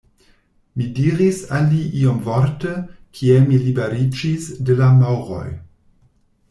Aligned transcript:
Mi 0.79 0.87
diris 0.99 1.41
al 1.57 1.67
li 1.73 1.83
iomvorte, 2.05 2.73
kiel 3.19 3.47
mi 3.53 3.63
liberiĝis 3.69 4.53
de 4.71 4.83
la 4.83 4.93
Maŭroj. 5.01 5.49